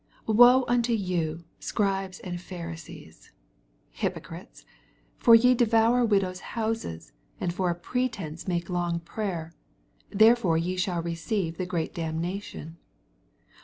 [0.25, 3.29] 301 14 Woe nnto yon, Scribes and Pbarisees,
[3.91, 4.65] hypocrites l'
[5.15, 9.53] for ye devonr widows' nouses, and for a pretence make long prayer:
[10.09, 12.77] therefore ye shall receive the greater damnation.